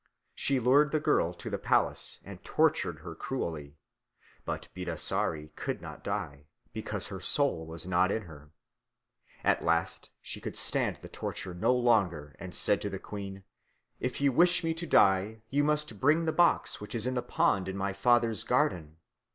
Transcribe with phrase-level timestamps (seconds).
[0.33, 3.77] She lured the girl to the palace and tortured her cruelly;
[4.45, 8.49] but Bidasari could not die, because her soul was not in her.
[9.43, 13.43] At last she could stand the torture no longer and said to the queen,
[13.99, 17.21] "If you wish me to die, you must bring the box which is in the
[17.21, 18.97] pond in my father's garden."